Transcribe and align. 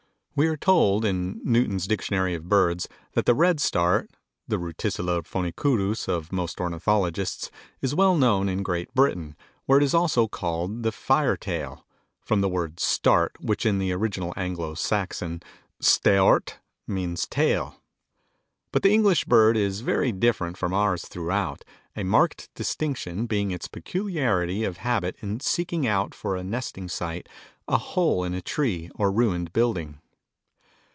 We 0.33 0.47
are 0.47 0.57
told, 0.57 1.03
in 1.05 1.39
Newton's 1.43 1.85
Dictionary 1.85 2.33
of 2.33 2.47
Birds, 2.49 2.87
that 3.13 3.25
the 3.27 3.35
Redstart, 3.35 4.09
the 4.47 4.57
Ruticilla 4.57 5.21
phoenicurus 5.23 6.07
of 6.07 6.31
most 6.31 6.59
ornithologists, 6.59 7.51
is 7.81 7.93
well 7.93 8.15
known 8.15 8.49
in 8.49 8.63
Great 8.63 8.91
Britain, 8.95 9.35
where 9.65 9.77
it 9.77 9.83
is 9.83 9.93
also 9.93 10.27
called 10.27 10.81
the 10.81 10.91
Fire 10.91 11.35
tail, 11.37 11.85
from 12.21 12.41
the 12.41 12.49
word 12.49 12.79
"start" 12.79 13.35
which 13.41 13.65
in 13.67 13.77
the 13.77 13.91
original 13.91 14.33
Anglo 14.35 14.73
Saxon 14.73 15.41
"steort," 15.79 16.55
means 16.87 17.27
tail. 17.27 17.79
But 18.71 18.81
the 18.83 18.93
English 18.93 19.25
bird 19.25 19.55
is 19.55 19.81
very 19.81 20.11
different 20.11 20.57
from 20.57 20.73
ours 20.73 21.05
throughout, 21.05 21.63
a 21.95 22.03
marked 22.03 22.49
distinction 22.55 23.27
being 23.27 23.51
its 23.51 23.67
peculiarity 23.67 24.63
of 24.63 24.77
habit 24.77 25.17
in 25.21 25.39
seeking 25.41 25.85
out 25.85 26.15
for 26.15 26.35
a 26.35 26.43
nesting 26.43 26.87
site 26.89 27.29
a 27.67 27.77
hole 27.77 28.23
in 28.23 28.33
a 28.33 28.41
tree 28.41 28.89
or 28.95 29.11
ruined 29.11 29.53
building. 29.53 29.99